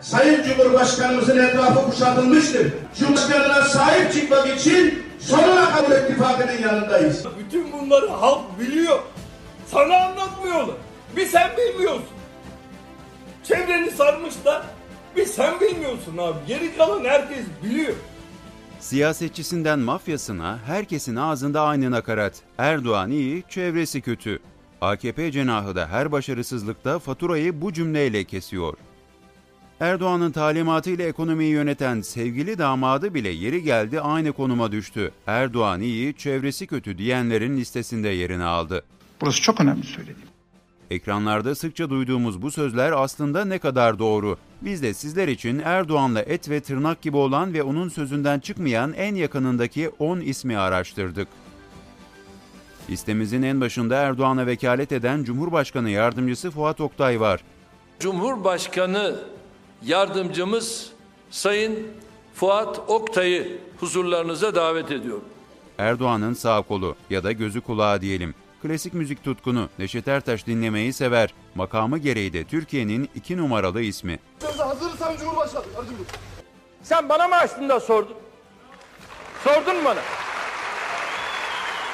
Sayın 0.00 0.42
Cumhurbaşkanımızın 0.42 1.38
etrafı 1.38 1.90
kuşatılmıştır. 1.90 2.72
Cumhurbaşkanına 2.98 3.62
sahip 3.62 4.12
çıkmak 4.12 4.58
için 4.58 5.02
sonuna 5.20 5.70
kadar 5.76 6.02
ittifakının 6.02 6.58
yanındayız. 6.62 7.24
Bütün 7.38 7.72
bunları 7.72 8.08
halk 8.08 8.60
biliyor. 8.60 8.98
Sana 9.66 9.96
anlatmıyorlar. 9.96 10.76
Bir 11.16 11.26
sen 11.26 11.50
bilmiyorsun. 11.56 12.04
Çevreni 13.44 13.90
sarmış 13.90 14.34
da 14.44 14.62
bir 15.16 15.26
sen 15.26 15.60
bilmiyorsun 15.60 16.16
abi. 16.18 16.36
Geri 16.46 16.76
kalan 16.76 17.04
herkes 17.04 17.44
biliyor. 17.64 17.94
Siyasetçisinden 18.80 19.78
mafyasına 19.78 20.58
herkesin 20.66 21.16
ağzında 21.16 21.62
aynı 21.62 21.90
nakarat. 21.90 22.32
Erdoğan 22.58 23.10
iyi, 23.10 23.44
çevresi 23.48 24.00
kötü. 24.00 24.38
AKP 24.80 25.32
cenahı 25.32 25.76
da 25.76 25.86
her 25.88 26.12
başarısızlıkta 26.12 26.98
faturayı 26.98 27.60
bu 27.60 27.72
cümleyle 27.72 28.24
kesiyor. 28.24 28.74
Erdoğan'ın 29.80 30.30
talimatıyla 30.30 31.04
ekonomiyi 31.04 31.50
yöneten 31.50 32.00
sevgili 32.00 32.58
damadı 32.58 33.14
bile 33.14 33.28
yeri 33.28 33.62
geldi 33.62 34.00
aynı 34.00 34.32
konuma 34.32 34.72
düştü. 34.72 35.12
Erdoğan 35.26 35.80
iyi, 35.80 36.14
çevresi 36.14 36.66
kötü 36.66 36.98
diyenlerin 36.98 37.56
listesinde 37.56 38.08
yerini 38.08 38.44
aldı. 38.44 38.82
Burası 39.20 39.42
çok 39.42 39.60
önemli 39.60 39.84
söylediğim. 39.84 40.28
Ekranlarda 40.90 41.54
sıkça 41.54 41.90
duyduğumuz 41.90 42.42
bu 42.42 42.50
sözler 42.50 42.92
aslında 42.92 43.44
ne 43.44 43.58
kadar 43.58 43.98
doğru. 43.98 44.38
Biz 44.62 44.82
de 44.82 44.94
sizler 44.94 45.28
için 45.28 45.62
Erdoğan'la 45.64 46.20
et 46.22 46.50
ve 46.50 46.60
tırnak 46.60 47.02
gibi 47.02 47.16
olan 47.16 47.54
ve 47.54 47.62
onun 47.62 47.88
sözünden 47.88 48.40
çıkmayan 48.40 48.92
en 48.92 49.14
yakınındaki 49.14 49.88
10 49.98 50.20
ismi 50.20 50.58
araştırdık. 50.58 51.28
Listemizin 52.90 53.42
en 53.42 53.60
başında 53.60 53.96
Erdoğan'a 53.96 54.46
vekalet 54.46 54.92
eden 54.92 55.24
Cumhurbaşkanı 55.24 55.90
Yardımcısı 55.90 56.50
Fuat 56.50 56.80
Oktay 56.80 57.20
var. 57.20 57.44
Cumhurbaşkanı 58.00 59.16
yardımcımız 59.82 60.92
Sayın 61.30 61.86
Fuat 62.34 62.78
Oktay'ı 62.88 63.58
huzurlarınıza 63.80 64.54
davet 64.54 64.90
ediyorum. 64.90 65.24
Erdoğan'ın 65.78 66.34
sağ 66.34 66.62
kolu 66.62 66.96
ya 67.10 67.24
da 67.24 67.32
gözü 67.32 67.60
kulağı 67.60 68.00
diyelim. 68.00 68.34
Klasik 68.62 68.94
müzik 68.94 69.24
tutkunu 69.24 69.68
Neşet 69.78 70.08
Ertaş 70.08 70.46
dinlemeyi 70.46 70.92
sever. 70.92 71.34
Makamı 71.54 71.98
gereği 71.98 72.32
de 72.32 72.44
Türkiye'nin 72.44 73.08
iki 73.14 73.36
numaralı 73.36 73.80
ismi. 73.82 74.18
Hazırsan 74.58 75.16
Cumhurbaşkanı. 75.16 75.64
Sen 76.82 77.08
bana 77.08 77.28
mı 77.28 77.34
açtın 77.34 77.68
da 77.68 77.80
sordun? 77.80 78.16
Sordun 79.44 79.76
mu 79.76 79.84
bana? 79.84 80.00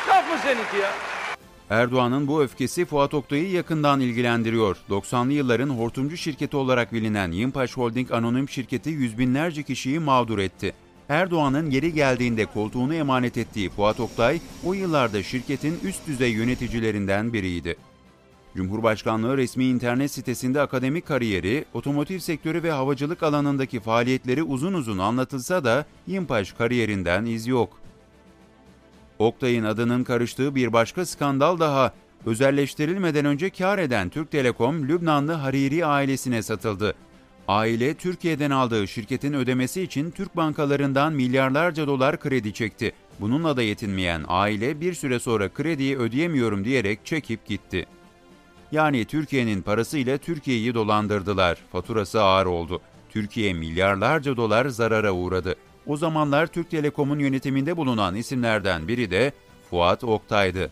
Laf 0.09 0.31
mı 0.31 0.39
seninki 0.43 0.77
ya? 0.77 0.93
Erdoğan'ın 1.71 2.29
bu 2.29 2.43
öfkesi 2.43 2.85
Fuat 2.85 3.15
Oktay'ı 3.15 3.51
yakından 3.51 4.01
ilgilendiriyor. 4.01 4.77
90'lı 4.91 5.33
yılların 5.33 5.69
hortumcu 5.69 6.17
şirketi 6.17 6.57
olarak 6.57 6.93
bilinen 6.93 7.33
Yimpaş 7.33 7.77
Holding 7.77 8.13
anonim 8.13 8.49
şirketi 8.49 8.91
yüz 8.91 9.19
binlerce 9.19 9.63
kişiyi 9.63 9.99
mağdur 9.99 10.39
etti. 10.39 10.75
Erdoğan'ın 11.09 11.71
geri 11.71 11.93
geldiğinde 11.93 12.47
koltuğunu 12.47 12.95
emanet 12.95 13.39
ettiği 13.39 13.71
Fuat 13.71 14.01
Oktay, 14.01 14.41
o 14.65 14.75
yıllarda 14.75 15.23
şirketin 15.23 15.79
üst 15.83 16.07
düzey 16.07 16.33
yöneticilerinden 16.33 17.33
biriydi. 17.33 17.77
Cumhurbaşkanlığı 18.57 19.37
resmi 19.37 19.65
internet 19.65 20.11
sitesinde 20.11 20.61
akademik 20.61 21.07
kariyeri, 21.07 21.65
otomotiv 21.75 22.19
sektörü 22.19 22.63
ve 22.63 22.71
havacılık 22.71 23.23
alanındaki 23.23 23.81
faaliyetleri 23.81 24.43
uzun 24.43 24.75
uzun 24.75 24.99
anlatılsa 24.99 25.65
da 25.65 25.87
Yimpaş 26.07 26.53
kariyerinden 26.53 27.25
iz 27.25 27.47
yok. 27.47 27.84
Oktay'ın 29.19 29.65
adının 29.65 30.05
karıştığı 30.05 30.55
bir 30.55 30.73
başka 30.73 31.07
skandal 31.07 31.59
daha. 31.59 31.93
Özelleştirilmeden 32.27 33.25
önce 33.25 33.51
kar 33.51 33.79
eden 33.79 34.09
Türk 34.09 34.31
Telekom, 34.31 34.89
Lübnanlı 34.89 35.33
Hariri 35.33 35.87
ailesine 35.87 36.43
satıldı. 36.43 36.95
Aile, 37.49 37.95
Türkiye'den 37.95 38.51
aldığı 38.51 38.89
şirketin 38.89 39.33
ödemesi 39.33 39.83
için 39.83 40.11
Türk 40.11 40.37
bankalarından 40.37 41.13
milyarlarca 41.13 41.87
dolar 41.87 42.21
kredi 42.21 42.53
çekti. 42.53 42.93
Bununla 43.21 43.57
da 43.57 43.63
yetinmeyen 43.63 44.25
aile 44.29 44.81
bir 44.81 44.95
süre 44.95 45.19
sonra 45.19 45.49
krediyi 45.49 45.99
ödeyemiyorum 45.99 46.65
diyerek 46.65 47.07
çekip 47.07 47.47
gitti. 47.47 47.87
Yani 48.73 49.05
Türkiye'nin 49.05 49.63
parasıyla 49.63 50.19
Türkiye'yi 50.19 50.75
dolandırdılar. 50.75 51.59
Faturası 51.73 52.23
ağır 52.23 52.47
oldu. 52.47 52.81
Türkiye 53.11 53.53
milyarlarca 53.53 54.37
dolar 54.37 54.67
zarara 54.67 55.13
uğradı. 55.13 55.55
O 55.87 55.97
zamanlar 55.97 56.47
Türk 56.47 56.71
Telekom'un 56.71 57.19
yönetiminde 57.19 57.77
bulunan 57.77 58.15
isimlerden 58.15 58.89
biri 58.89 59.11
de 59.11 59.33
Fuat 59.71 60.05
Oktay'dı. 60.05 60.71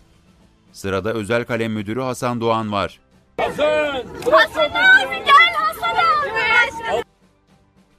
Sırada 0.72 1.12
özel 1.12 1.44
kalem 1.44 1.72
müdürü 1.72 2.00
Hasan 2.00 2.40
Doğan 2.40 2.72
var. 2.72 3.00
Hasan! 3.40 4.04
Hasan 4.30 4.70
abi 4.70 5.14
gel 5.24 5.54
Hasan 5.54 5.90
abi. 5.90 7.02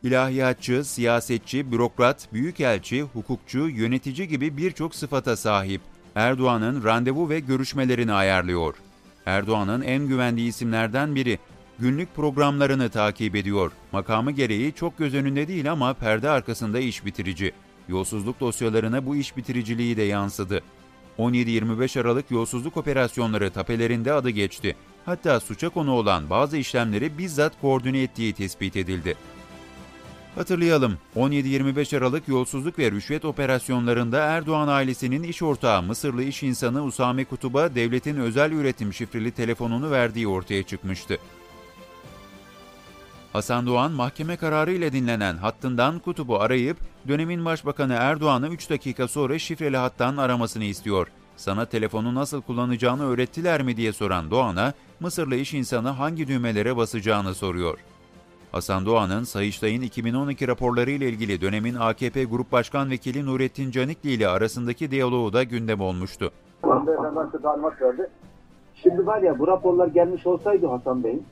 İlahiyatçı, 0.04 0.84
siyasetçi, 0.84 1.72
bürokrat, 1.72 2.28
büyükelçi, 2.34 3.02
hukukçu, 3.02 3.70
yönetici 3.70 4.28
gibi 4.28 4.58
birçok 4.58 4.96
sıfata 4.96 5.36
sahip. 5.36 5.82
Erdoğan'ın 6.16 6.84
randevu 6.84 7.30
ve 7.30 7.40
görüşmelerini 7.40 8.14
ayarlıyor. 8.14 8.76
Erdoğan'ın 9.26 9.82
en 9.82 10.08
güvendiği 10.08 10.50
isimlerden 10.50 11.16
biri. 11.16 11.40
Günlük 11.80 12.16
programlarını 12.16 12.90
takip 12.90 13.36
ediyor. 13.36 13.72
Makamı 13.92 14.32
gereği 14.32 14.74
çok 14.74 14.98
göz 14.98 15.14
önünde 15.14 15.48
değil 15.48 15.72
ama 15.72 15.94
perde 15.94 16.30
arkasında 16.30 16.80
iş 16.80 17.06
bitirici. 17.06 17.52
Yolsuzluk 17.88 18.40
dosyalarına 18.40 19.06
bu 19.06 19.16
iş 19.16 19.38
bitiriciliği 19.38 19.98
de 19.98 20.02
yansıdı. 20.02 20.62
17-25 21.20 22.02
Aralık 22.02 22.32
yolsuzluk 22.32 22.78
operasyonları 22.78 23.52
tapelerinde 23.52 24.14
adı 24.14 24.30
geçti. 24.30 24.76
Hatta 25.06 25.40
suça 25.40 25.70
konu 25.70 25.92
olan 25.92 26.30
bazı 26.30 26.58
işlemleri 26.58 27.18
bizzat 27.18 27.62
koordine 27.62 28.02
ettiği 28.02 28.34
tespit 28.34 28.76
edildi. 28.76 29.16
Hatırlayalım, 30.36 30.98
17-25 31.16 31.98
Aralık 31.98 32.28
yolsuzluk 32.28 32.80
ve 32.80 32.92
rüşvet 32.92 33.26
operasyonlarında 33.26 34.20
Erdoğan 34.20 34.68
ailesinin 34.68 35.24
iş 35.24 35.42
ortağı 35.42 35.84
Mısırlı 35.84 36.24
iş 36.24 36.44
insanı 36.44 36.84
Usame 36.84 37.26
Kutub'a 37.26 37.76
devletin 37.76 38.18
özel 38.18 38.52
üretim 38.52 38.94
şifreli 38.94 39.32
telefonunu 39.32 39.92
verdiği 39.92 40.28
ortaya 40.28 40.64
çıkmıştı. 40.64 41.18
Hasan 43.34 43.68
Doğan 43.68 43.92
mahkeme 43.92 44.38
kararı 44.38 44.72
ile 44.72 44.94
dinlenen 44.94 45.38
hattından 45.38 46.00
Kutub'u 46.00 46.36
arayıp 46.40 46.78
dönemin 47.08 47.46
başbakanı 47.46 47.94
Erdoğan'ı 47.94 48.48
3 48.48 48.70
dakika 48.70 49.08
sonra 49.08 49.40
şifreli 49.40 49.78
hattan 49.78 50.18
aramasını 50.18 50.64
istiyor. 50.64 51.08
Sana 51.38 51.66
telefonu 51.66 52.16
nasıl 52.16 52.42
kullanacağını 52.42 53.06
öğrettiler 53.08 53.64
mi 53.64 53.78
diye 53.78 53.94
soran 53.94 54.32
Doğan'a 54.32 54.74
Mısırlı 55.00 55.36
iş 55.36 55.54
insanı 55.54 55.90
hangi 55.90 56.28
düğmelere 56.28 56.78
basacağını 56.78 57.34
soruyor. 57.34 57.78
Hasan 58.52 58.86
Doğan'ın 58.86 59.24
Sayıştay'ın 59.24 59.82
2012 59.82 60.48
raporları 60.48 60.92
ile 60.92 61.10
ilgili 61.10 61.42
dönemin 61.42 61.76
AKP 61.76 62.24
Grup 62.24 62.52
Başkan 62.52 62.90
Vekili 62.90 63.26
Nurettin 63.26 63.72
Canikli 63.72 64.12
ile 64.12 64.28
arasındaki 64.28 64.92
diyaloğu 64.92 65.34
da 65.34 65.44
gündem 65.44 65.82
olmuştu. 65.82 66.32
Şimdi 68.84 69.06
var 69.06 69.22
ya 69.22 69.40
bu 69.40 69.48
raporlar 69.48 69.88
gelmiş 69.88 70.28
olsaydı 70.28 70.68
Hasan 70.68 71.04
Bey'in 71.04 71.26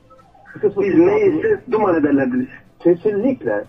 biz 0.62 0.94
neyse 0.94 1.62
duman 1.70 2.00
ederlerdi 2.00 2.48
Kesinlikle. 2.80 3.64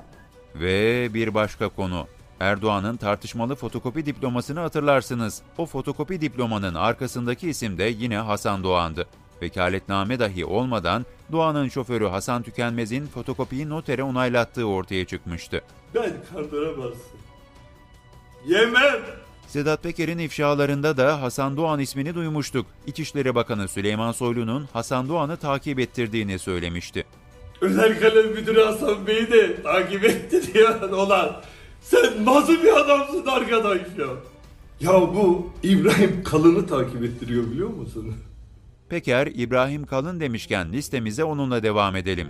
Ve 0.55 1.13
bir 1.13 1.33
başka 1.33 1.69
konu. 1.69 2.07
Erdoğan'ın 2.39 2.97
tartışmalı 2.97 3.55
fotokopi 3.55 4.05
diplomasını 4.05 4.59
hatırlarsınız. 4.59 5.41
O 5.57 5.65
fotokopi 5.65 6.21
diplomanın 6.21 6.75
arkasındaki 6.75 7.49
isim 7.49 7.77
de 7.77 7.83
yine 7.83 8.17
Hasan 8.17 8.63
Doğan'dı. 8.63 9.07
Vekaletname 9.41 10.19
dahi 10.19 10.45
olmadan 10.45 11.05
Doğan'ın 11.31 11.67
şoförü 11.67 12.07
Hasan 12.07 12.43
Tükenmez'in 12.43 13.07
fotokopiyi 13.07 13.69
notere 13.69 14.03
onaylattığı 14.03 14.67
ortaya 14.67 15.05
çıkmıştı. 15.05 15.61
Ben 15.95 16.11
bastım. 16.77 17.19
Yemem! 18.45 19.01
Sedat 19.47 19.83
Peker'in 19.83 20.17
ifşalarında 20.17 20.97
da 20.97 21.21
Hasan 21.21 21.57
Doğan 21.57 21.79
ismini 21.79 22.15
duymuştuk. 22.15 22.65
İçişleri 22.87 23.35
Bakanı 23.35 23.67
Süleyman 23.67 24.11
Soylu'nun 24.11 24.67
Hasan 24.73 25.09
Doğan'ı 25.09 25.37
takip 25.37 25.79
ettirdiğini 25.79 26.39
söylemişti. 26.39 27.03
Özel 27.61 27.99
kalem 27.99 28.31
müdürü 28.31 28.61
Hasan 28.61 29.07
Bey'i 29.07 29.31
de 29.31 29.61
takip 29.63 30.03
etti 30.03 30.53
diyor 30.53 30.89
olan. 30.91 31.41
Sen 31.81 32.25
nasıl 32.25 32.63
bir 32.63 32.77
adamsın 32.79 33.25
arkadaş 33.25 33.77
ya? 33.99 34.07
Ya 34.79 34.93
bu 35.01 35.49
İbrahim 35.63 36.23
Kalın'ı 36.23 36.67
takip 36.67 37.03
ettiriyor 37.03 37.51
biliyor 37.51 37.69
musun? 37.69 38.15
Peker, 38.89 39.27
İbrahim 39.27 39.85
Kalın 39.85 40.19
demişken 40.19 40.73
listemize 40.73 41.23
onunla 41.23 41.63
devam 41.63 41.95
edelim. 41.95 42.27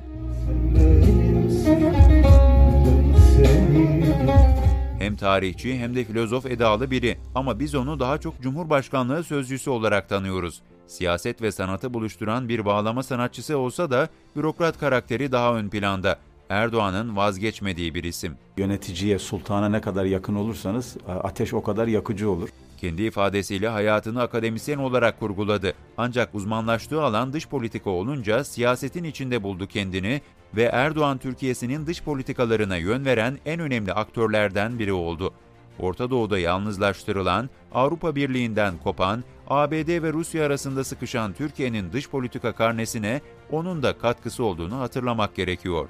Hem 5.03 5.15
tarihçi 5.15 5.79
hem 5.79 5.95
de 5.95 6.03
filozof 6.03 6.45
edalı 6.45 6.91
biri 6.91 7.17
ama 7.35 7.59
biz 7.59 7.75
onu 7.75 7.99
daha 7.99 8.17
çok 8.17 8.41
Cumhurbaşkanlığı 8.41 9.23
sözcüsü 9.23 9.69
olarak 9.69 10.09
tanıyoruz. 10.09 10.61
Siyaset 10.87 11.41
ve 11.41 11.51
sanatı 11.51 11.93
buluşturan 11.93 12.49
bir 12.49 12.65
bağlama 12.65 13.03
sanatçısı 13.03 13.57
olsa 13.57 13.91
da 13.91 14.09
bürokrat 14.35 14.79
karakteri 14.79 15.31
daha 15.31 15.55
ön 15.55 15.69
planda. 15.69 16.19
Erdoğan'ın 16.49 17.15
vazgeçmediği 17.15 17.95
bir 17.95 18.03
isim. 18.03 18.37
Yöneticiye, 18.57 19.19
sultana 19.19 19.69
ne 19.69 19.81
kadar 19.81 20.05
yakın 20.05 20.35
olursanız 20.35 20.97
ateş 21.07 21.53
o 21.53 21.63
kadar 21.63 21.87
yakıcı 21.87 22.29
olur. 22.29 22.49
Kendi 22.81 23.03
ifadesiyle 23.03 23.67
hayatını 23.67 24.21
akademisyen 24.21 24.77
olarak 24.77 25.19
kurguladı. 25.19 25.73
Ancak 25.97 26.35
uzmanlaştığı 26.35 27.03
alan 27.03 27.33
dış 27.33 27.47
politika 27.47 27.89
olunca 27.89 28.43
siyasetin 28.43 29.03
içinde 29.03 29.43
buldu 29.43 29.67
kendini. 29.67 30.21
Ve 30.55 30.63
Erdoğan 30.63 31.17
Türkiye'sinin 31.17 31.87
dış 31.87 32.03
politikalarına 32.03 32.77
yön 32.77 33.05
veren 33.05 33.39
en 33.45 33.59
önemli 33.59 33.93
aktörlerden 33.93 34.79
biri 34.79 34.93
oldu. 34.93 35.33
Orta 35.79 36.09
Doğu'da 36.09 36.39
yalnızlaştırılan, 36.39 37.49
Avrupa 37.73 38.15
Birliği'nden 38.15 38.77
kopan, 38.77 39.23
ABD 39.47 40.03
ve 40.03 40.13
Rusya 40.13 40.45
arasında 40.45 40.83
sıkışan 40.83 41.33
Türkiye'nin 41.33 41.93
dış 41.93 42.09
politika 42.09 42.51
karnesine 42.51 43.21
onun 43.51 43.83
da 43.83 43.97
katkısı 43.97 44.43
olduğunu 44.43 44.79
hatırlamak 44.79 45.35
gerekiyor. 45.35 45.89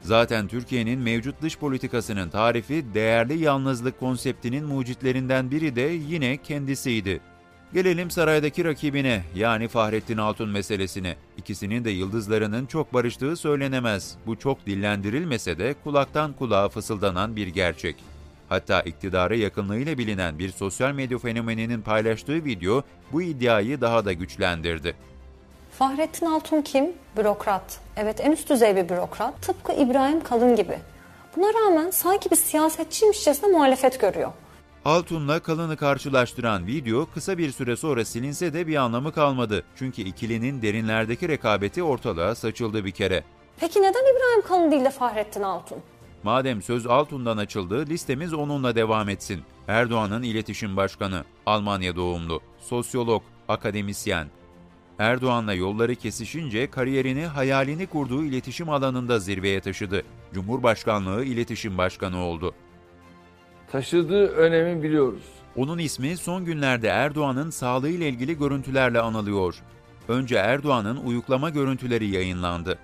Zaten 0.00 0.48
Türkiye'nin 0.48 1.00
mevcut 1.00 1.42
dış 1.42 1.58
politikasının 1.58 2.28
tarifi 2.28 2.84
değerli 2.94 3.38
yalnızlık 3.38 4.00
konseptinin 4.00 4.64
mucitlerinden 4.64 5.50
biri 5.50 5.76
de 5.76 5.80
yine 5.80 6.36
kendisiydi. 6.36 7.20
Gelelim 7.74 8.10
saraydaki 8.10 8.64
rakibine 8.64 9.22
yani 9.34 9.68
Fahrettin 9.68 10.16
Altun 10.16 10.48
meselesine. 10.48 11.16
İkisinin 11.36 11.84
de 11.84 11.90
yıldızlarının 11.90 12.66
çok 12.66 12.94
barıştığı 12.94 13.36
söylenemez. 13.36 14.14
Bu 14.26 14.38
çok 14.38 14.66
dillendirilmese 14.66 15.58
de 15.58 15.74
kulaktan 15.84 16.32
kulağa 16.32 16.68
fısıldanan 16.68 17.36
bir 17.36 17.46
gerçek. 17.46 17.96
Hatta 18.48 18.80
iktidara 18.80 19.34
yakınlığıyla 19.34 19.98
bilinen 19.98 20.38
bir 20.38 20.52
sosyal 20.52 20.92
medya 20.92 21.18
fenomeninin 21.18 21.82
paylaştığı 21.82 22.44
video 22.44 22.82
bu 23.12 23.22
iddiayı 23.22 23.80
daha 23.80 24.04
da 24.04 24.12
güçlendirdi. 24.12 24.94
Fahrettin 25.78 26.26
Altun 26.26 26.62
kim? 26.62 26.92
Bürokrat. 27.16 27.80
Evet 27.96 28.20
en 28.20 28.32
üst 28.32 28.50
düzey 28.50 28.76
bir 28.76 28.88
bürokrat. 28.88 29.42
Tıpkı 29.42 29.72
İbrahim 29.72 30.22
Kalın 30.22 30.56
gibi. 30.56 30.78
Buna 31.36 31.46
rağmen 31.54 31.90
sanki 31.90 32.30
bir 32.30 32.36
siyasetçiymişçesine 32.36 33.50
muhalefet 33.50 34.00
görüyor. 34.00 34.32
Altun'la 34.84 35.40
Kalın'ı 35.40 35.76
karşılaştıran 35.76 36.66
video 36.66 37.06
kısa 37.14 37.38
bir 37.38 37.50
süre 37.50 37.76
sonra 37.76 38.04
silinse 38.04 38.52
de 38.52 38.66
bir 38.66 38.76
anlamı 38.76 39.12
kalmadı. 39.12 39.64
Çünkü 39.76 40.02
ikilinin 40.02 40.62
derinlerdeki 40.62 41.28
rekabeti 41.28 41.82
ortalığa 41.82 42.34
saçıldı 42.34 42.84
bir 42.84 42.90
kere. 42.90 43.24
Peki 43.60 43.78
neden 43.78 43.90
İbrahim 43.90 44.48
Kalın 44.48 44.70
değil 44.70 44.84
de 44.84 44.90
Fahrettin 44.90 45.42
Altun? 45.42 45.78
Madem 46.22 46.62
söz 46.62 46.86
Altun'dan 46.86 47.36
açıldı, 47.36 47.86
listemiz 47.86 48.34
onunla 48.34 48.76
devam 48.76 49.08
etsin. 49.08 49.40
Erdoğan'ın 49.68 50.22
iletişim 50.22 50.76
başkanı, 50.76 51.24
Almanya 51.46 51.96
doğumlu, 51.96 52.40
sosyolog, 52.60 53.22
akademisyen. 53.48 54.26
Erdoğan'la 54.98 55.54
yolları 55.54 55.94
kesişince 55.94 56.70
kariyerini 56.70 57.26
hayalini 57.26 57.86
kurduğu 57.86 58.24
iletişim 58.24 58.70
alanında 58.70 59.18
zirveye 59.18 59.60
taşıdı. 59.60 60.02
Cumhurbaşkanlığı 60.34 61.24
İletişim 61.24 61.78
Başkanı 61.78 62.18
oldu. 62.18 62.54
Taşıdığı 63.74 64.26
önemi 64.26 64.82
biliyoruz. 64.82 65.22
Onun 65.56 65.78
ismi 65.78 66.16
son 66.16 66.44
günlerde 66.44 66.88
Erdoğan'ın 66.88 67.50
sağlığıyla 67.50 68.06
ilgili 68.06 68.38
görüntülerle 68.38 69.00
anılıyor. 69.00 69.62
Önce 70.08 70.36
Erdoğan'ın 70.36 70.96
uyuklama 70.96 71.50
görüntüleri 71.50 72.06
yayınlandı. 72.06 72.78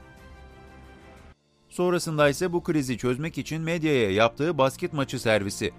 Sonrasında 1.69 2.29
ise 2.29 2.53
bu 2.53 2.63
krizi 2.63 2.99
çözmek 2.99 3.39
için 3.39 3.63
medyaya 3.63 4.11
yaptığı 4.11 4.59
basket 4.59 4.93
maçı 4.93 5.21
servisi. 5.21 5.71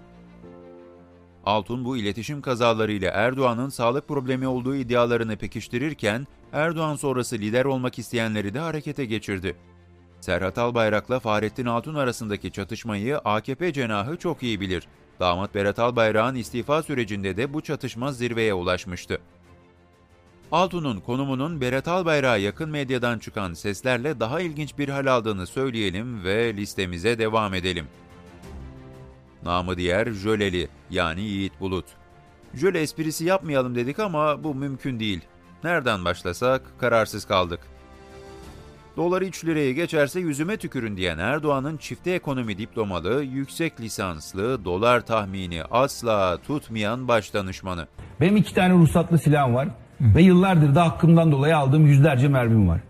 Altun 1.44 1.84
bu 1.84 1.96
iletişim 1.96 2.42
kazalarıyla 2.42 3.10
Erdoğan'ın 3.10 3.68
sağlık 3.68 4.08
problemi 4.08 4.46
olduğu 4.46 4.74
iddialarını 4.74 5.36
pekiştirirken 5.36 6.26
Erdoğan 6.52 6.96
sonrası 6.96 7.38
lider 7.38 7.64
olmak 7.64 7.98
isteyenleri 7.98 8.54
de 8.54 8.58
harekete 8.58 9.04
geçirdi. 9.04 9.56
Serhat 10.20 10.58
Albayrak'la 10.58 11.20
Fahrettin 11.20 11.66
Altun 11.66 11.94
arasındaki 11.94 12.52
çatışmayı 12.52 13.18
AKP 13.18 13.72
cenahı 13.72 14.16
çok 14.16 14.42
iyi 14.42 14.60
bilir. 14.60 14.88
Damat 15.20 15.54
Berat 15.54 15.78
Albayrak'ın 15.78 16.34
istifa 16.34 16.82
sürecinde 16.82 17.36
de 17.36 17.54
bu 17.54 17.60
çatışma 17.60 18.12
zirveye 18.12 18.54
ulaşmıştı. 18.54 19.20
Altun'un 20.52 21.00
konumunun 21.00 21.60
Berat 21.60 21.88
Albayrak'a 21.88 22.36
yakın 22.36 22.70
medyadan 22.70 23.18
çıkan 23.18 23.54
seslerle 23.54 24.20
daha 24.20 24.40
ilginç 24.40 24.78
bir 24.78 24.88
hal 24.88 25.06
aldığını 25.06 25.46
söyleyelim 25.46 26.24
ve 26.24 26.56
listemize 26.56 27.18
devam 27.18 27.54
edelim. 27.54 27.86
Namı 29.44 29.76
diğer 29.76 30.10
Jöleli 30.10 30.68
yani 30.90 31.20
Yiğit 31.20 31.60
Bulut. 31.60 31.86
Jöle 32.54 32.80
esprisi 32.80 33.24
yapmayalım 33.24 33.74
dedik 33.74 33.98
ama 33.98 34.44
bu 34.44 34.54
mümkün 34.54 35.00
değil. 35.00 35.20
Nereden 35.64 36.04
başlasak 36.04 36.62
kararsız 36.78 37.24
kaldık. 37.24 37.60
Dolar 38.96 39.22
3 39.22 39.44
liraya 39.44 39.72
geçerse 39.72 40.20
yüzüme 40.20 40.56
tükürün 40.56 40.96
diyen 40.96 41.18
Erdoğan'ın 41.18 41.76
çifte 41.76 42.10
ekonomi 42.10 42.58
diplomalı, 42.58 43.22
yüksek 43.22 43.80
lisanslı, 43.80 44.64
dolar 44.64 45.00
tahmini 45.00 45.62
asla 45.70 46.38
tutmayan 46.46 47.08
baş 47.08 47.34
danışmanı. 47.34 47.86
Benim 48.20 48.36
iki 48.36 48.54
tane 48.54 48.74
ruhsatlı 48.74 49.18
silahım 49.18 49.54
var. 49.54 49.68
Ve 50.00 50.22
yıllardır 50.22 50.74
da 50.74 50.84
hakkımdan 50.84 51.32
dolayı 51.32 51.56
aldığım 51.56 51.86
yüzlerce 51.86 52.28
mermim 52.28 52.68
var. 52.68 52.80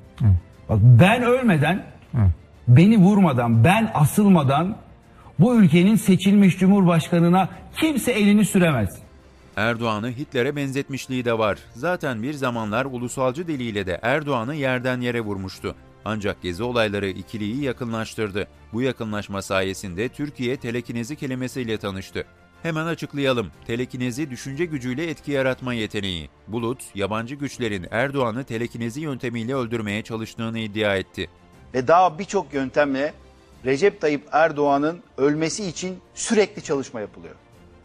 Bak 0.69 0.78
ben 0.82 1.22
ölmeden, 1.22 1.84
beni 2.69 2.98
vurmadan, 2.98 3.64
ben 3.64 3.90
asılmadan 3.94 4.76
bu 5.38 5.55
ülkenin 5.56 5.96
seçilmiş 5.96 6.58
cumhurbaşkanına 6.58 7.48
kimse 7.76 8.12
elini 8.12 8.44
süremez. 8.44 8.98
Erdoğan'ı 9.56 10.08
Hitler'e 10.08 10.56
benzetmişliği 10.56 11.25
de 11.25 11.38
var. 11.38 11.58
Zaten 11.75 12.22
bir 12.22 12.32
zamanlar 12.32 12.84
ulusalcı 12.84 13.46
diliyle 13.46 13.87
de 13.87 13.98
Erdoğan'ı 14.02 14.55
yerden 14.55 15.00
yere 15.00 15.20
vurmuştu. 15.20 15.75
Ancak 16.04 16.43
gezi 16.43 16.62
olayları 16.62 17.08
ikiliyi 17.08 17.62
yakınlaştırdı. 17.62 18.49
Bu 18.72 18.82
yakınlaşma 18.82 19.43
sayesinde 19.43 20.08
Türkiye 20.08 20.56
telekinezi 20.56 21.16
kelimesiyle 21.16 21.78
tanıştı. 21.78 22.25
Hemen 22.62 22.87
açıklayalım. 22.87 23.50
Telekinezi 23.66 24.31
düşünce 24.31 24.64
gücüyle 24.64 25.10
etki 25.10 25.32
yaratma 25.32 25.75
yeteneği. 25.75 26.31
Bulut, 26.49 26.82
yabancı 26.94 27.34
güçlerin 27.34 27.87
Erdoğan'ı 27.90 28.44
telekinezi 28.44 29.00
yöntemiyle 29.00 29.54
öldürmeye 29.54 30.02
çalıştığını 30.02 30.58
iddia 30.58 30.96
etti. 30.96 31.31
Ve 31.75 31.88
daha 31.88 32.19
birçok 32.19 32.55
yöntemle 32.55 33.14
Recep 33.64 34.00
Tayyip 34.00 34.28
Erdoğan'ın 34.32 35.02
ölmesi 35.16 35.64
için 35.64 35.98
sürekli 36.14 36.62
çalışma 36.62 37.00
yapılıyor. 37.00 37.34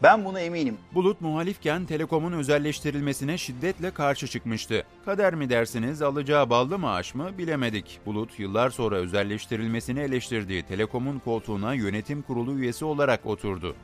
Ben 0.02 0.24
buna 0.24 0.40
eminim. 0.40 0.76
Bulut 0.94 1.20
muhalifken 1.20 1.84
Telekom'un 1.84 2.32
özelleştirilmesine 2.32 3.38
şiddetle 3.38 3.90
karşı 3.90 4.28
çıkmıştı. 4.28 4.84
Kader 5.04 5.34
mi 5.34 5.50
dersiniz, 5.50 6.02
alacağı 6.02 6.50
ballı 6.50 6.78
maaş 6.78 7.14
mı 7.14 7.38
bilemedik. 7.38 8.00
Bulut 8.06 8.38
yıllar 8.38 8.70
sonra 8.70 8.96
özelleştirilmesini 8.96 10.00
eleştirdiği 10.00 10.62
Telekom'un 10.62 11.18
koltuğuna 11.18 11.74
yönetim 11.74 12.22
kurulu 12.22 12.58
üyesi 12.58 12.84
olarak 12.84 13.26
oturdu. 13.26 13.76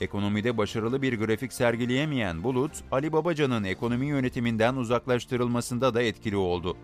Ekonomide 0.00 0.56
başarılı 0.58 1.02
bir 1.02 1.18
grafik 1.18 1.52
sergileyemeyen 1.52 2.44
Bulut, 2.44 2.72
Ali 2.92 3.12
Babacan'ın 3.12 3.64
ekonomi 3.64 4.06
yönetiminden 4.06 4.76
uzaklaştırılmasında 4.76 5.94
da 5.94 6.02
etkili 6.02 6.36
oldu. 6.36 6.76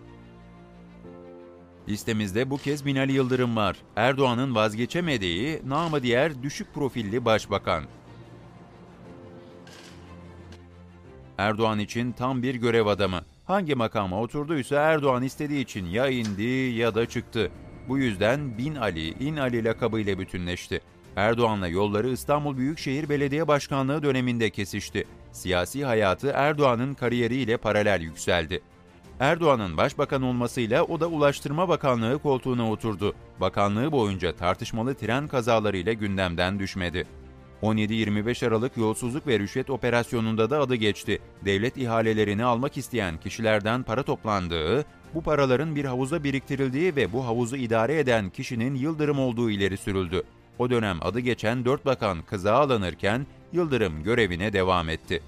Listemizde 1.89 2.49
bu 2.49 2.57
kez 2.57 2.85
Binali 2.85 3.11
Yıldırım 3.11 3.55
var. 3.55 3.77
Erdoğan'ın 3.95 4.55
vazgeçemediği, 4.55 5.61
namı 5.65 6.03
diğer 6.03 6.43
düşük 6.43 6.73
profilli 6.73 7.25
başbakan. 7.25 7.83
Erdoğan 11.37 11.79
için 11.79 12.11
tam 12.11 12.43
bir 12.43 12.55
görev 12.55 12.85
adamı. 12.85 13.21
Hangi 13.45 13.75
makama 13.75 14.21
oturduysa 14.21 14.75
Erdoğan 14.75 15.23
istediği 15.23 15.63
için 15.63 15.85
ya 15.85 16.07
indi 16.07 16.43
ya 16.77 16.95
da 16.95 17.05
çıktı. 17.05 17.51
Bu 17.89 17.97
yüzden 17.97 18.57
Bin 18.57 18.75
Ali, 18.75 19.25
İn 19.25 19.37
Ali 19.37 19.63
lakabıyla 19.63 20.19
bütünleşti. 20.19 20.81
Erdoğan'la 21.15 21.67
yolları 21.67 22.09
İstanbul 22.09 22.57
Büyükşehir 22.57 23.09
Belediye 23.09 23.47
Başkanlığı 23.47 24.03
döneminde 24.03 24.49
kesişti. 24.49 25.03
Siyasi 25.31 25.85
hayatı 25.85 26.31
Erdoğan'ın 26.35 26.93
kariyeriyle 26.93 27.57
paralel 27.57 28.01
yükseldi. 28.01 28.61
Erdoğan'ın 29.19 29.77
başbakan 29.77 30.21
olmasıyla 30.21 30.83
o 30.83 30.99
da 30.99 31.07
Ulaştırma 31.07 31.69
Bakanlığı 31.69 32.19
koltuğuna 32.19 32.71
oturdu. 32.71 33.15
Bakanlığı 33.41 33.91
boyunca 33.91 34.35
tartışmalı 34.35 34.95
tren 34.95 35.27
kazalarıyla 35.27 35.93
gündemden 35.93 36.59
düşmedi. 36.59 37.07
17-25 37.63 38.47
Aralık 38.47 38.77
yolsuzluk 38.77 39.27
ve 39.27 39.39
rüşvet 39.39 39.69
operasyonunda 39.69 40.49
da 40.49 40.59
adı 40.59 40.75
geçti. 40.75 41.19
Devlet 41.45 41.77
ihalelerini 41.77 42.43
almak 42.43 42.77
isteyen 42.77 43.17
kişilerden 43.17 43.83
para 43.83 44.03
toplandığı, 44.03 44.85
bu 45.13 45.21
paraların 45.21 45.75
bir 45.75 45.85
havuza 45.85 46.23
biriktirildiği 46.23 46.95
ve 46.95 47.13
bu 47.13 47.25
havuzu 47.25 47.55
idare 47.55 47.99
eden 47.99 48.29
kişinin 48.29 48.75
Yıldırım 48.75 49.19
olduğu 49.19 49.49
ileri 49.49 49.77
sürüldü. 49.77 50.23
O 50.59 50.69
dönem 50.69 50.97
adı 51.01 51.19
geçen 51.19 51.65
4 51.65 51.85
bakan 51.85 52.21
kıza 52.21 52.53
alınırken 52.53 53.27
Yıldırım 53.53 54.03
görevine 54.03 54.53
devam 54.53 54.89
etti. 54.89 55.21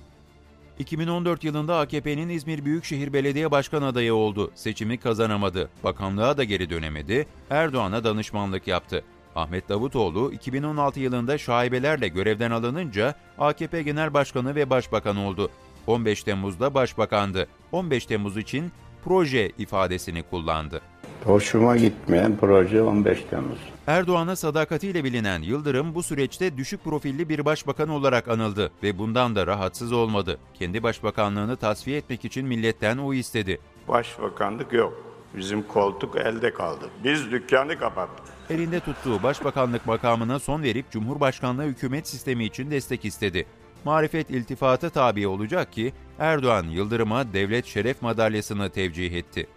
2014 0.80 1.44
yılında 1.44 1.80
AKP'nin 1.80 2.30
İzmir 2.30 2.66
Büyükşehir 2.66 3.14
Belediye 3.14 3.52
Başkan 3.52 3.82
adayı 3.82 4.14
oldu. 4.14 4.52
Seçimi 4.56 4.98
kazanamadı. 4.98 5.70
Bakanlığa 5.84 6.38
da 6.38 6.44
geri 6.44 6.70
dönemedi. 6.70 7.28
Erdoğan'a 7.50 8.04
danışmanlık 8.04 8.68
yaptı. 8.68 9.04
Ahmet 9.36 9.70
Davutoğlu 9.70 10.32
2016 10.32 11.00
yılında 11.00 11.38
şaibelerle 11.38 12.08
görevden 12.08 12.52
alınınca 12.52 13.16
AKP 13.38 13.82
Genel 13.82 14.14
Başkanı 14.14 14.56
ve 14.56 14.70
Başbakan 14.70 15.18
oldu. 15.18 15.50
15 15.88 16.24
Temmuz'da 16.24 16.74
Başbakandı. 16.74 17.48
15 17.72 18.06
Temmuz 18.06 18.38
için 18.38 18.72
proje 19.04 19.52
ifadesini 19.58 20.24
kullandı. 20.24 20.82
Hoşuma 21.24 21.78
gitmeyen 21.78 22.38
proje 22.42 22.82
15 22.82 23.24
Temmuz. 23.30 23.60
Erdoğan'a 23.88 24.36
sadakatiyle 24.36 25.04
bilinen 25.04 25.42
Yıldırım 25.42 25.96
bu 25.96 26.04
süreçte 26.04 26.58
düşük 26.58 26.84
profilli 26.84 27.30
bir 27.30 27.46
başbakan 27.46 27.90
olarak 27.90 28.28
anıldı 28.28 28.72
ve 28.84 28.98
bundan 28.98 29.36
da 29.36 29.48
rahatsız 29.48 29.92
olmadı. 29.92 30.38
Kendi 30.54 30.84
başbakanlığını 30.84 31.58
tasfiye 31.58 31.98
etmek 31.98 32.26
için 32.26 32.48
milletten 32.48 32.98
o 32.98 33.14
istedi. 33.14 33.60
Başbakanlık 33.88 34.74
yok. 34.74 35.15
Bizim 35.38 35.64
koltuk 35.64 36.16
elde 36.16 36.54
kaldı. 36.54 36.86
Biz 37.04 37.32
dükkanı 37.32 37.80
kapattık. 37.80 38.26
Elinde 38.50 38.80
tuttuğu 38.80 39.24
başbakanlık 39.24 39.86
makamına 39.86 40.40
son 40.40 40.64
verip 40.64 40.92
Cumhurbaşkanlığı 40.92 41.64
hükümet 41.64 42.08
sistemi 42.08 42.46
için 42.46 42.72
destek 42.72 43.06
istedi. 43.06 43.46
Marifet 43.86 44.30
iltifata 44.30 44.90
tabi 44.90 45.28
olacak 45.28 45.74
ki 45.74 45.94
Erdoğan 46.20 46.64
Yıldırım'a 46.64 47.34
devlet 47.34 47.66
şeref 47.66 48.02
madalyasını 48.02 48.70
tevcih 48.70 49.14
etti. 49.14 49.48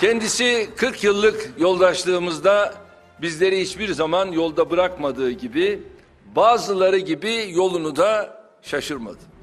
Kendisi 0.00 0.70
40 0.76 1.04
yıllık 1.04 1.52
yoldaşlığımızda 1.58 2.74
bizleri 3.22 3.60
hiçbir 3.60 3.92
zaman 3.92 4.32
yolda 4.32 4.70
bırakmadığı 4.70 5.30
gibi 5.30 5.82
bazıları 6.36 6.98
gibi 6.98 7.46
yolunu 7.50 7.96
da 7.96 8.40
şaşırmadı. 8.62 9.35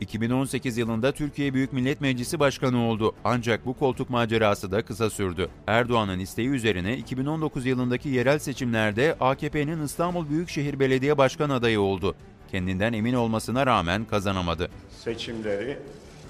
2018 0.00 0.76
yılında 0.76 1.12
Türkiye 1.12 1.54
Büyük 1.54 1.72
Millet 1.72 2.00
Meclisi 2.00 2.40
Başkanı 2.40 2.88
oldu. 2.88 3.14
Ancak 3.24 3.66
bu 3.66 3.74
koltuk 3.74 4.10
macerası 4.10 4.70
da 4.70 4.82
kısa 4.82 5.10
sürdü. 5.10 5.48
Erdoğan'ın 5.66 6.18
isteği 6.18 6.48
üzerine 6.48 6.96
2019 6.96 7.66
yılındaki 7.66 8.08
yerel 8.08 8.38
seçimlerde 8.38 9.16
AKP'nin 9.20 9.84
İstanbul 9.84 10.28
Büyükşehir 10.28 10.80
Belediye 10.80 11.18
Başkan 11.18 11.50
adayı 11.50 11.80
oldu. 11.80 12.14
Kendinden 12.50 12.92
emin 12.92 13.14
olmasına 13.14 13.66
rağmen 13.66 14.04
kazanamadı. 14.04 14.70
Seçimleri 15.04 15.78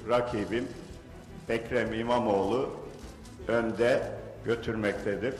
rakibim 0.08 0.64
Ekrem 1.48 1.94
İmamoğlu 1.94 2.70
önde 3.48 4.12
götürmektedir. 4.44 5.34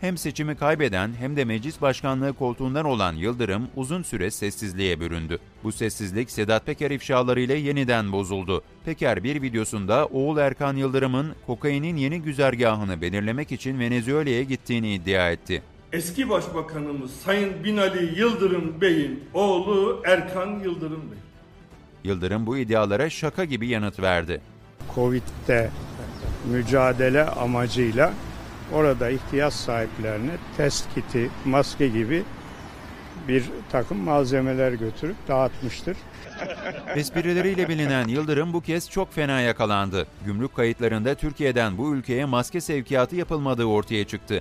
Hem 0.00 0.18
seçimi 0.18 0.56
kaybeden 0.56 1.12
hem 1.18 1.36
de 1.36 1.44
meclis 1.44 1.80
başkanlığı 1.80 2.32
koltuğundan 2.32 2.84
olan 2.84 3.14
Yıldırım 3.14 3.68
uzun 3.76 4.02
süre 4.02 4.30
sessizliğe 4.30 5.00
büründü. 5.00 5.38
Bu 5.64 5.72
sessizlik 5.72 6.30
Sedat 6.30 6.66
Peker 6.66 6.90
ifşalarıyla 6.90 7.54
yeniden 7.54 8.12
bozuldu. 8.12 8.62
Peker 8.84 9.24
bir 9.24 9.42
videosunda 9.42 10.06
oğul 10.06 10.38
Erkan 10.38 10.76
Yıldırım'ın 10.76 11.34
kokainin 11.46 11.96
yeni 11.96 12.22
güzergahını 12.22 13.00
belirlemek 13.00 13.52
için 13.52 13.78
Venezuela'ya 13.78 14.42
gittiğini 14.42 14.94
iddia 14.94 15.30
etti. 15.30 15.62
Eski 15.92 16.28
Başbakanımız 16.28 17.10
Sayın 17.10 17.64
Binali 17.64 18.20
Yıldırım 18.20 18.80
Bey'in 18.80 19.24
oğlu 19.34 20.02
Erkan 20.06 20.60
Yıldırım 20.64 21.10
Bey. 21.10 21.18
Yıldırım 22.04 22.46
bu 22.46 22.56
iddialara 22.56 23.10
şaka 23.10 23.44
gibi 23.44 23.68
yanıt 23.68 24.00
verdi. 24.00 24.40
Covid'de 24.94 25.70
mücadele 26.52 27.24
amacıyla 27.24 28.12
orada 28.74 29.10
ihtiyaç 29.10 29.54
sahiplerine 29.54 30.32
test 30.56 30.94
kiti, 30.94 31.30
maske 31.44 31.88
gibi 31.88 32.24
bir 33.28 33.44
takım 33.72 33.98
malzemeler 33.98 34.72
götürüp 34.72 35.16
dağıtmıştır. 35.28 35.96
Esprileriyle 36.96 37.68
bilinen 37.68 38.08
Yıldırım 38.08 38.52
bu 38.52 38.60
kez 38.60 38.90
çok 38.90 39.14
fena 39.14 39.40
yakalandı. 39.40 40.06
Gümrük 40.24 40.54
kayıtlarında 40.54 41.14
Türkiye'den 41.14 41.78
bu 41.78 41.94
ülkeye 41.94 42.24
maske 42.24 42.60
sevkiyatı 42.60 43.16
yapılmadığı 43.16 43.64
ortaya 43.64 44.04
çıktı. 44.04 44.40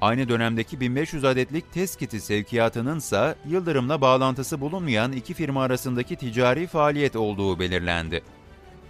Aynı 0.00 0.28
dönemdeki 0.28 0.80
1500 0.80 1.24
adetlik 1.24 1.72
test 1.72 1.98
kiti 1.98 2.20
sevkiyatının 2.20 2.98
ise 2.98 3.34
Yıldırım'la 3.48 4.00
bağlantısı 4.00 4.60
bulunmayan 4.60 5.12
iki 5.12 5.34
firma 5.34 5.62
arasındaki 5.62 6.16
ticari 6.16 6.66
faaliyet 6.66 7.16
olduğu 7.16 7.58
belirlendi. 7.58 8.22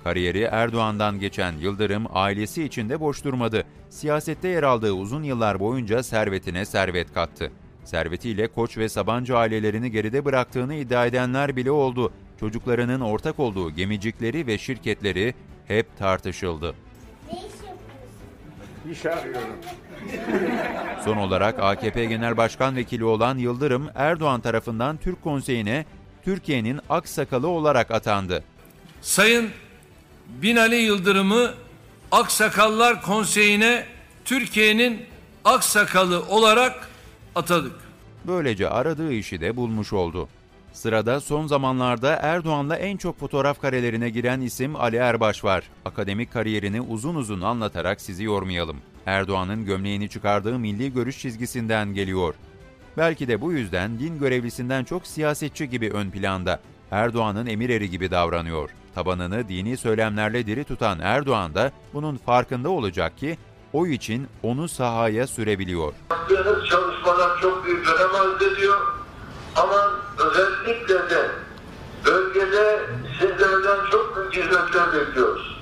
Kariyeri 0.05 0.43
Erdoğan'dan 0.43 1.21
geçen 1.21 1.53
Yıldırım 1.53 2.07
ailesi 2.13 2.65
içinde 2.65 3.01
boş 3.01 3.25
durmadı. 3.25 3.65
Siyasette 3.91 4.49
yer 4.49 4.63
aldığı 4.63 4.93
uzun 4.93 5.23
yıllar 5.23 5.61
boyunca 5.61 6.03
servetine 6.03 6.65
servet 6.65 7.15
kattı. 7.15 7.53
Servetiyle 7.85 8.49
Koç 8.49 8.79
ve 8.79 8.89
Sabancı 8.89 9.37
ailelerini 9.37 9.91
geride 9.91 10.25
bıraktığını 10.25 10.75
iddia 10.75 11.07
edenler 11.07 11.57
bile 11.57 11.71
oldu. 11.71 12.13
Çocuklarının 12.41 13.01
ortak 13.01 13.41
olduğu 13.41 13.71
gemicikleri 13.71 14.47
ve 14.47 14.59
şirketleri 14.59 15.35
hep 15.67 15.99
tartışıldı. 15.99 16.75
İş 18.93 19.07
arıyorum. 19.07 19.43
Son 21.05 21.17
olarak 21.17 21.59
AKP 21.59 22.05
Genel 22.05 22.37
Başkan 22.37 22.77
Vekili 22.77 23.05
olan 23.05 23.39
Yıldırım, 23.39 23.89
Erdoğan 23.95 24.41
tarafından 24.41 24.97
Türk 24.97 25.23
Konseyi'ne 25.23 25.85
Türkiye'nin 26.25 26.81
aksakalı 26.89 27.49
olarak 27.49 27.91
atandı. 27.91 28.45
Sayın 29.01 29.51
Binali 30.28 30.76
Yıldırım'ı 30.76 31.54
Aksakallar 32.12 33.02
Konseyi'ne 33.02 33.87
Türkiye'nin 34.25 35.02
aksakalı 35.45 36.23
olarak 36.28 36.88
atadık. 37.35 37.76
Böylece 38.25 38.69
aradığı 38.69 39.12
işi 39.12 39.40
de 39.40 39.57
bulmuş 39.57 39.93
oldu. 39.93 40.28
Sırada 40.73 41.21
son 41.21 41.47
zamanlarda 41.47 42.19
Erdoğan'la 42.23 42.76
en 42.76 42.97
çok 42.97 43.21
fotoğraf 43.21 43.61
karelerine 43.61 44.11
giren 44.11 44.40
isim 44.40 44.76
Ali 44.76 44.97
Erbaş 44.97 45.45
var. 45.45 45.64
Akademik 45.85 46.33
kariyerini 46.33 46.81
uzun 46.81 47.14
uzun 47.14 47.40
anlatarak 47.40 48.00
sizi 48.00 48.25
yormayalım. 48.25 48.76
Erdoğan'ın 49.07 49.64
gömleğini 49.64 50.09
çıkardığı 50.09 50.59
milli 50.59 50.93
görüş 50.93 51.19
çizgisinden 51.19 51.95
geliyor. 51.95 52.35
Belki 52.97 53.28
de 53.28 53.40
bu 53.40 53.52
yüzden 53.52 53.99
din 53.99 54.19
görevlisinden 54.19 54.85
çok 54.85 55.07
siyasetçi 55.07 55.71
gibi 55.71 55.90
ön 55.90 56.11
planda. 56.11 56.61
Erdoğan'ın 56.95 57.47
emir 57.47 57.71
eri 57.71 57.91
gibi 57.91 58.11
davranıyor. 58.11 58.71
Tabanını 58.95 59.49
dini 59.49 59.77
söylemlerle 59.77 60.47
diri 60.47 60.65
tutan 60.65 60.99
Erdoğan 61.03 61.55
da 61.55 61.73
bunun 61.95 62.17
farkında 62.17 62.69
olacak 62.69 63.19
ki 63.19 63.39
oy 63.73 63.95
için 63.95 64.29
onu 64.43 64.69
sahaya 64.69 65.27
sürebiliyor. 65.27 65.93
Yaptığınız 66.11 66.69
çalışmalar 66.69 67.41
çok 67.41 67.65
büyük 67.67 67.89
önem 67.89 68.15
arz 68.15 68.43
ediyor. 68.43 68.81
Ama 69.57 69.91
özellikle 70.19 70.95
de 70.95 71.31
bölgede 72.05 72.81
sizlerden 73.21 73.91
çok 73.91 74.17
büyük 74.17 74.47
hizmetler 74.47 74.93
bekliyoruz. 74.93 75.57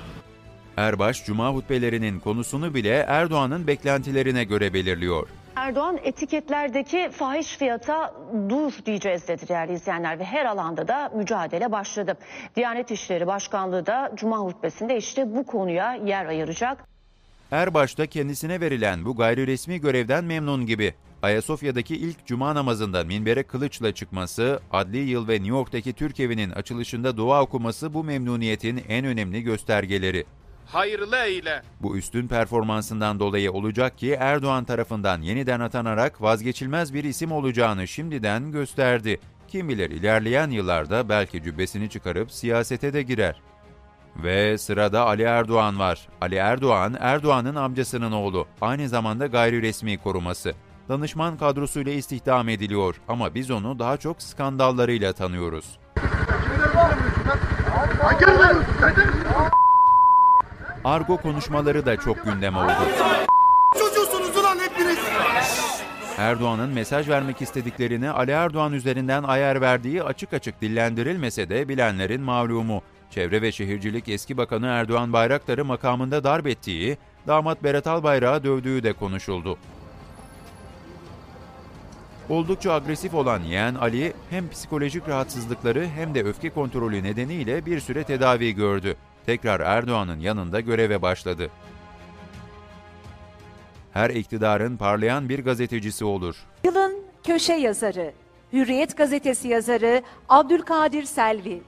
Erbaş, 0.76 1.24
Cuma 1.26 1.50
hutbelerinin 1.50 2.20
konusunu 2.20 2.74
bile 2.74 3.04
Erdoğan'ın 3.08 3.66
beklentilerine 3.66 4.44
göre 4.44 4.74
belirliyor. 4.74 5.26
Erdoğan 5.62 5.98
etiketlerdeki 6.02 7.10
fahiş 7.12 7.56
fiyata 7.56 8.14
dur 8.48 8.72
diyeceğiz 8.86 9.28
dedi 9.28 9.48
değerli 9.48 9.72
izleyenler 9.72 10.18
ve 10.18 10.24
her 10.24 10.46
alanda 10.46 10.88
da 10.88 11.10
mücadele 11.14 11.72
başladı. 11.72 12.16
Diyanet 12.56 12.90
İşleri 12.90 13.26
Başkanlığı 13.26 13.86
da 13.86 14.12
Cuma 14.14 14.38
hutbesinde 14.38 14.96
işte 14.96 15.34
bu 15.36 15.46
konuya 15.46 15.94
yer 15.94 16.26
ayıracak. 16.26 16.84
Erbaş 17.50 17.98
da 17.98 18.06
kendisine 18.06 18.60
verilen 18.60 19.04
bu 19.04 19.16
gayri 19.16 19.46
resmi 19.46 19.80
görevden 19.80 20.24
memnun 20.24 20.66
gibi. 20.66 20.94
Ayasofya'daki 21.22 21.96
ilk 21.96 22.26
cuma 22.26 22.54
namazında 22.54 23.04
minbere 23.04 23.42
kılıçla 23.42 23.94
çıkması, 23.94 24.60
adli 24.72 24.98
yıl 24.98 25.28
ve 25.28 25.34
New 25.34 25.48
York'taki 25.48 25.92
Türk 25.92 26.20
evinin 26.20 26.50
açılışında 26.50 27.16
dua 27.16 27.42
okuması 27.42 27.94
bu 27.94 28.04
memnuniyetin 28.04 28.84
en 28.88 29.04
önemli 29.04 29.42
göstergeleri. 29.42 30.24
Hayırlı 30.72 31.16
eyle. 31.16 31.62
Bu 31.80 31.96
üstün 31.96 32.28
performansından 32.28 33.20
dolayı 33.20 33.52
olacak 33.52 33.98
ki 33.98 34.16
Erdoğan 34.20 34.64
tarafından 34.64 35.22
yeniden 35.22 35.60
atanarak 35.60 36.22
vazgeçilmez 36.22 36.94
bir 36.94 37.04
isim 37.04 37.32
olacağını 37.32 37.88
şimdiden 37.88 38.52
gösterdi. 38.52 39.20
Kim 39.48 39.68
bilir 39.68 39.90
ilerleyen 39.90 40.50
yıllarda 40.50 41.08
belki 41.08 41.42
cübbesini 41.42 41.90
çıkarıp 41.90 42.32
siyasete 42.32 42.92
de 42.92 43.02
girer. 43.02 43.40
Ve 44.16 44.58
sırada 44.58 45.06
Ali 45.06 45.22
Erdoğan 45.22 45.78
var. 45.78 46.08
Ali 46.20 46.34
Erdoğan, 46.34 46.96
Erdoğan'ın 47.00 47.54
amcasının 47.54 48.12
oğlu. 48.12 48.46
Aynı 48.60 48.88
zamanda 48.88 49.26
gayri 49.26 49.62
resmi 49.62 49.98
koruması. 49.98 50.52
Danışman 50.88 51.36
kadrosuyla 51.36 51.92
istihdam 51.92 52.48
ediliyor 52.48 53.00
ama 53.08 53.34
biz 53.34 53.50
onu 53.50 53.78
daha 53.78 53.96
çok 53.96 54.22
skandallarıyla 54.22 55.12
tanıyoruz. 55.12 55.78
Argo 60.84 61.16
konuşmaları 61.16 61.86
da 61.86 61.96
çok 61.96 62.24
gündem 62.24 62.56
oldu. 62.56 62.72
Çocuğusunuz 63.78 64.36
ulan 64.36 64.58
hepiniz. 64.58 64.98
Erdoğan'ın 66.18 66.70
mesaj 66.70 67.08
vermek 67.08 67.42
istediklerini 67.42 68.10
Ali 68.10 68.30
Erdoğan 68.30 68.72
üzerinden 68.72 69.22
ayar 69.22 69.60
verdiği 69.60 70.02
açık 70.02 70.32
açık 70.32 70.60
dillendirilmese 70.60 71.48
de 71.48 71.68
bilenlerin 71.68 72.22
malumu. 72.22 72.82
Çevre 73.10 73.42
ve 73.42 73.52
Şehircilik 73.52 74.08
eski 74.08 74.36
bakanı 74.36 74.66
Erdoğan 74.66 75.12
Bayraktar'ı 75.12 75.64
makamında 75.64 76.24
darp 76.24 76.46
ettiği, 76.46 76.98
damat 77.26 77.64
Berat 77.64 77.86
Albayrak'ı 77.86 78.44
dövdüğü 78.44 78.82
de 78.82 78.92
konuşuldu. 78.92 79.58
Oldukça 82.28 82.72
agresif 82.72 83.14
olan 83.14 83.40
yeğen 83.40 83.74
Ali 83.74 84.12
hem 84.30 84.50
psikolojik 84.50 85.08
rahatsızlıkları 85.08 85.86
hem 85.94 86.14
de 86.14 86.22
öfke 86.22 86.50
kontrolü 86.50 87.02
nedeniyle 87.02 87.66
bir 87.66 87.80
süre 87.80 88.04
tedavi 88.04 88.54
gördü. 88.54 88.96
Tekrar 89.26 89.60
Erdoğan'ın 89.60 90.20
yanında 90.20 90.60
göreve 90.60 91.02
başladı. 91.02 91.50
Her 93.92 94.10
iktidarın 94.10 94.76
parlayan 94.76 95.28
bir 95.28 95.44
gazetecisi 95.44 96.04
olur. 96.04 96.36
Yılın 96.64 96.96
köşe 97.24 97.52
yazarı, 97.52 98.12
Hürriyet 98.52 98.96
gazetesi 98.96 99.48
yazarı 99.48 100.02
Abdülkadir 100.28 101.04
Selvi. 101.04 101.62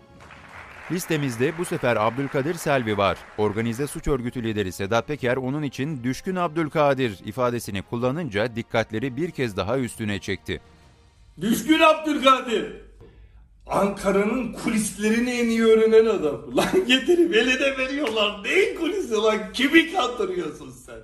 Listemizde 0.92 1.58
bu 1.58 1.64
sefer 1.64 1.96
Abdülkadir 1.96 2.54
Selvi 2.54 2.98
var. 2.98 3.18
Organize 3.38 3.86
suç 3.86 4.08
örgütü 4.08 4.42
lideri 4.42 4.72
Sedat 4.72 5.08
Peker 5.08 5.36
onun 5.36 5.62
için 5.62 6.04
düşkün 6.04 6.36
Abdülkadir 6.36 7.20
ifadesini 7.24 7.82
kullanınca 7.82 8.56
dikkatleri 8.56 9.16
bir 9.16 9.30
kez 9.30 9.56
daha 9.56 9.78
üstüne 9.78 10.18
çekti. 10.18 10.60
Düşkün 11.40 11.80
Abdülkadir. 11.80 12.83
Ankara'nın 13.66 14.52
kulislerini 14.52 15.30
en 15.30 15.48
iyi 15.48 15.64
öğrenen 15.64 16.06
adam. 16.06 16.40
Lan 16.56 16.86
getirip 16.86 17.36
eline 17.36 17.78
veriyorlar. 17.78 18.44
Neyin 18.44 18.76
kulisi 18.76 19.14
lan? 19.14 19.38
Kimi 19.52 19.92
kandırıyorsun 19.92 20.70
sen? 20.70 20.98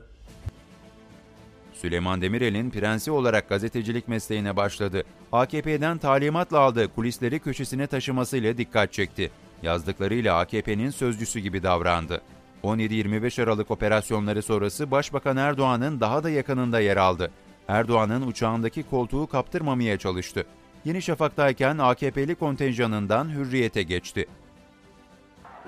Süleyman 1.72 2.22
Demirel'in 2.22 2.70
prensi 2.70 3.10
olarak 3.10 3.48
gazetecilik 3.48 4.08
mesleğine 4.08 4.56
başladı. 4.56 5.04
AKP'den 5.32 5.98
talimatla 5.98 6.58
aldığı 6.58 6.88
kulisleri 6.88 7.38
köşesine 7.38 7.86
taşımasıyla 7.86 8.58
dikkat 8.58 8.92
çekti. 8.92 9.30
Yazdıklarıyla 9.62 10.38
AKP'nin 10.38 10.90
sözcüsü 10.90 11.40
gibi 11.40 11.62
davrandı. 11.62 12.20
17-25 12.64 13.42
Aralık 13.42 13.70
operasyonları 13.70 14.42
sonrası 14.42 14.90
Başbakan 14.90 15.36
Erdoğan'ın 15.36 16.00
daha 16.00 16.22
da 16.22 16.30
yakınında 16.30 16.80
yer 16.80 16.96
aldı. 16.96 17.30
Erdoğan'ın 17.68 18.26
uçağındaki 18.26 18.82
koltuğu 18.82 19.26
kaptırmamaya 19.26 19.98
çalıştı. 19.98 20.46
Yeni 20.84 21.02
Şafak'tayken 21.02 21.78
AKP'li 21.78 22.34
kontenjanından 22.34 23.28
hürriyete 23.28 23.82
geçti. 23.82 24.26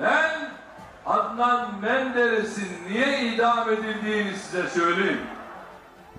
Ben 0.01 0.51
Adnan 1.07 1.81
Menderes'in 1.81 2.69
niye 2.89 3.35
idam 3.35 3.69
edildiğini 3.73 4.37
size 4.37 4.69
söyleyeyim. 4.69 5.21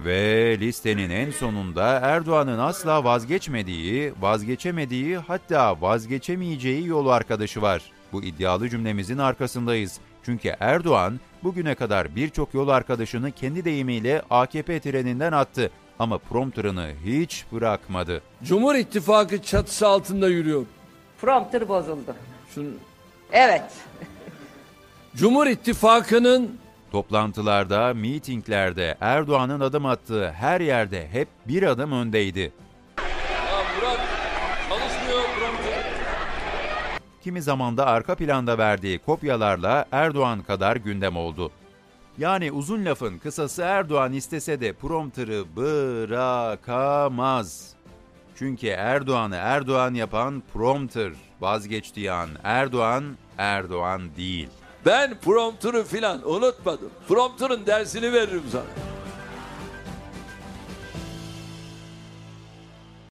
Ve 0.05 0.57
listenin 0.59 1.09
en 1.09 1.31
sonunda 1.31 1.83
Erdoğan'ın 1.83 2.59
asla 2.59 3.03
vazgeçmediği, 3.03 4.13
vazgeçemediği 4.21 5.17
hatta 5.17 5.81
vazgeçemeyeceği 5.81 6.87
yol 6.87 7.07
arkadaşı 7.07 7.61
var. 7.61 7.81
Bu 8.13 8.23
iddialı 8.23 8.69
cümlemizin 8.69 9.17
arkasındayız. 9.17 9.99
Çünkü 10.25 10.55
Erdoğan 10.59 11.19
bugüne 11.43 11.75
kadar 11.75 12.15
birçok 12.15 12.53
yol 12.53 12.67
arkadaşını 12.67 13.31
kendi 13.31 13.65
deyimiyle 13.65 14.21
AKP 14.29 14.79
treninden 14.79 15.31
attı 15.31 15.71
ama 15.99 16.17
prompterını 16.17 16.91
hiç 17.05 17.45
bırakmadı. 17.51 18.21
Cumhur 18.43 18.75
İttifakı 18.75 19.41
çatısı 19.41 19.87
altında 19.87 20.29
yürüyor. 20.29 20.65
Prompter 21.21 21.69
bozuldu. 21.69 22.15
Şun 22.55 22.79
Evet. 23.31 23.63
Cumhur 25.15 25.47
İttifakı'nın 25.47 26.59
Toplantılarda, 26.91 27.93
mitinglerde 27.93 28.97
Erdoğan'ın 29.01 29.59
adım 29.59 29.85
attığı 29.85 30.31
her 30.31 30.61
yerde 30.61 31.07
hep 31.11 31.27
bir 31.47 31.63
adım 31.63 31.91
öndeydi. 31.91 32.39
Ya 32.39 33.03
Murat 33.79 33.99
çalışmıyor 34.69 35.23
prompter. 35.39 35.83
Kimi 37.23 37.41
zamanda 37.41 37.85
arka 37.85 38.15
planda 38.15 38.57
verdiği 38.57 38.99
kopyalarla 38.99 39.85
Erdoğan 39.91 40.41
kadar 40.43 40.75
gündem 40.75 41.17
oldu. 41.17 41.51
Yani 42.17 42.51
uzun 42.51 42.85
lafın 42.85 43.17
kısası 43.17 43.61
Erdoğan 43.61 44.13
istese 44.13 44.61
de 44.61 44.73
prompterı 44.73 45.43
bırakamaz. 45.55 46.93
Çünkü 48.35 48.67
Erdoğan'ı 48.67 49.35
Erdoğan 49.35 49.93
yapan 49.93 50.43
prompter. 50.53 51.11
Vazgeçtiği 51.41 52.11
an 52.11 52.29
Erdoğan, 52.43 53.03
Erdoğan 53.37 54.01
değil. 54.17 54.49
Ben 54.85 55.19
prompter'ı 55.19 55.83
filan 55.83 56.29
unutmadım. 56.29 56.89
Prompter'ın 57.07 57.65
dersini 57.65 58.13
veririm 58.13 58.43
sana. 58.51 58.92